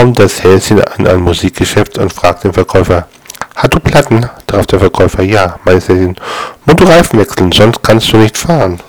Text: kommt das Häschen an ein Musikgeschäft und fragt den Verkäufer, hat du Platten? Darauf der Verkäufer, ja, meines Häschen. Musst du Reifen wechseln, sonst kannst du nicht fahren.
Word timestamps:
kommt 0.00 0.18
das 0.18 0.42
Häschen 0.42 0.82
an 0.82 1.06
ein 1.06 1.20
Musikgeschäft 1.20 1.98
und 1.98 2.10
fragt 2.10 2.44
den 2.44 2.54
Verkäufer, 2.54 3.06
hat 3.54 3.74
du 3.74 3.78
Platten? 3.78 4.24
Darauf 4.46 4.64
der 4.64 4.80
Verkäufer, 4.80 5.22
ja, 5.22 5.58
meines 5.64 5.90
Häschen. 5.90 6.16
Musst 6.64 6.80
du 6.80 6.84
Reifen 6.84 7.18
wechseln, 7.18 7.52
sonst 7.52 7.82
kannst 7.82 8.10
du 8.10 8.16
nicht 8.16 8.38
fahren. 8.38 8.80